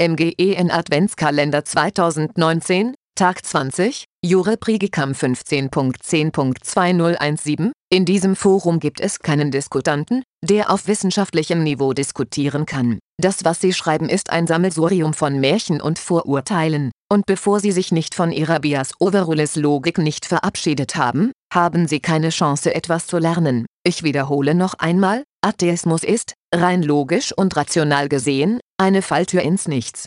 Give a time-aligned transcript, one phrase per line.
[0.00, 7.72] MGEN Adventskalender 2019, Tag 20, Jure Prigicam 15.10.2017.
[7.92, 12.98] In diesem Forum gibt es keinen Diskutanten, der auf wissenschaftlichem Niveau diskutieren kann.
[13.20, 17.92] Das was sie schreiben ist ein Sammelsurium von Märchen und Vorurteilen, und bevor sie sich
[17.92, 23.18] nicht von ihrer Bias Overrules Logik nicht verabschiedet haben, haben sie keine Chance etwas zu
[23.18, 23.66] lernen.
[23.84, 30.06] Ich wiederhole noch einmal, Atheismus ist, rein logisch und rational gesehen, eine Falltür ins Nichts